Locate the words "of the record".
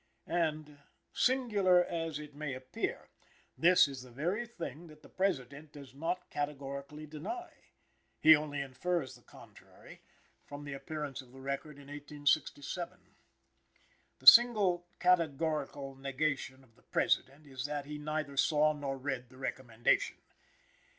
11.21-11.77